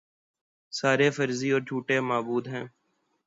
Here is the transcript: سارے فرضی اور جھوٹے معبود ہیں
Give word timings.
سارے 0.73 1.09
فرضی 1.09 1.49
اور 1.51 1.61
جھوٹے 1.61 1.99
معبود 2.01 2.47
ہیں 2.47 2.65